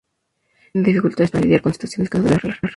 Jack 0.01 0.71
tiene 0.73 0.87
dificultades 0.93 1.29
para 1.29 1.43
lidiar 1.43 1.61
con 1.61 1.73
situaciones 1.73 2.09
que 2.09 2.17
no 2.17 2.23
debe 2.23 2.35
arreglar. 2.37 2.59